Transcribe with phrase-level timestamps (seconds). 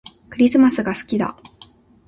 [0.31, 1.37] クリスマスが好きだ